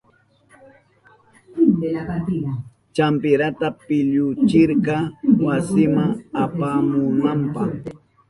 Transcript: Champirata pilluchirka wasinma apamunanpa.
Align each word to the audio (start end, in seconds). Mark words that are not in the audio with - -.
Champirata 2.95 3.67
pilluchirka 3.85 4.95
wasinma 5.45 6.05
apamunanpa. 6.43 7.63